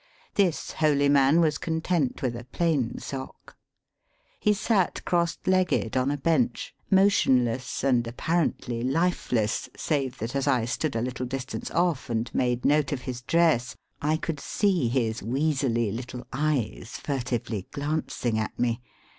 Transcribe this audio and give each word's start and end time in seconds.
This 0.33 0.71
holy 0.71 1.09
man 1.09 1.41
was 1.41 1.59
content 1.59 2.23
with 2.23 2.35
a 2.35 2.45
plain 2.51 2.97
sock. 2.97 3.55
He 4.39 4.51
sat 4.51 4.99
orossed 5.05 5.45
legged 5.45 5.95
on 5.95 6.09
a 6.09 6.17
bench, 6.17 6.73
motion 6.89 7.45
less, 7.45 7.83
and 7.83 8.07
apparently 8.07 8.81
lifeless, 8.81 9.69
save 9.77 10.17
that 10.17 10.35
as 10.35 10.47
I 10.47 10.65
stood 10.65 10.95
a 10.95 11.01
little 11.03 11.27
distance 11.27 11.69
off 11.69 12.09
and 12.09 12.33
made 12.33 12.65
note 12.65 12.91
of 12.91 13.03
his 13.03 13.21
dress, 13.21 13.75
I 14.01 14.17
could 14.17 14.39
see 14.39 14.87
his 14.87 15.21
weaselly 15.21 15.91
little 15.91 16.25
eyes 16.33 16.97
furtively 16.99 17.67
glancing 17.71 18.39
at 18.39 18.57
me. 18.57 18.81